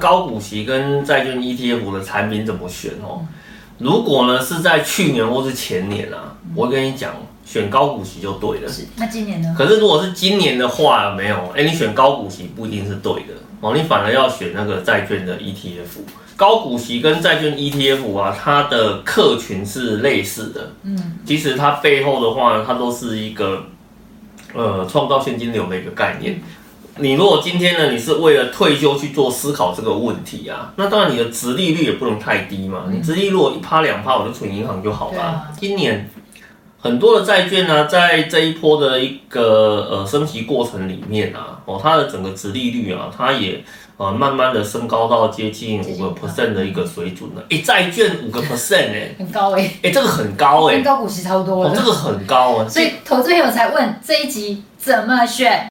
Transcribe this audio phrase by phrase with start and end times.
[0.00, 3.24] 高股息跟债券 ETF 的产品怎么选哦？
[3.78, 8.68] 如果呢是在去年或是前年啊，我跟你讲，选高股息就对了。
[8.68, 9.54] 是，那今年呢？
[9.56, 16.00] 可是如果是今年的话，没有，哎，你选高股息不一定是对的哦，你反而要选那个债券的 ETF。
[16.36, 23.66] 高股息跟债券 ETF 啊，它的客群是类似的，嗯，其实它背后的话，它都是一个
[24.54, 26.40] 呃创造现金流的一个概念。
[26.96, 32.84] 你如果今天呢，你是为了退休去做思考这个问题啊，那当然你的殖利率也不能太低嘛。
[32.90, 35.22] 你殖利率如果一趴两趴，我就存银行就好了。
[35.22, 36.10] 啊、今年
[36.78, 43.62] 很多的债券呢、啊，在这一波的一个呃升级过程里面啊，哦，它的整个殖利率啊，它也
[43.96, 47.42] 呃慢慢的升高到接近五个 percent 的一个水准了。
[47.50, 51.70] 诶，债券五个 percent 哎，很高哎、欸，诶，这个很高哎、欸，跟高股息差不多了。
[51.70, 52.68] 哦，这个很高啊。
[52.68, 55.58] 所以投资朋友才问这一集怎么选。